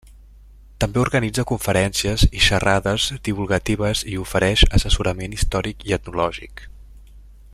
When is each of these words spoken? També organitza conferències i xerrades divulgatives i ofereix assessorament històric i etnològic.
També 0.83 1.01
organitza 1.01 1.43
conferències 1.51 2.23
i 2.39 2.41
xerrades 2.45 3.05
divulgatives 3.29 4.03
i 4.15 4.19
ofereix 4.25 4.67
assessorament 4.81 5.37
històric 5.39 5.89
i 5.93 5.97
etnològic. 6.01 6.69